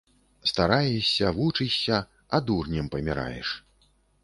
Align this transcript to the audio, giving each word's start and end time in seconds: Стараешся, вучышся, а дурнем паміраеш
Стараешся, 0.51 1.27
вучышся, 1.37 1.99
а 2.37 2.41
дурнем 2.49 2.91
паміраеш 2.95 3.55